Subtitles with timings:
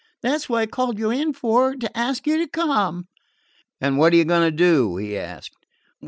[0.23, 3.07] "That 's what I called you in for to ask you to come."
[3.79, 5.55] "And what are you going to do?" he asked.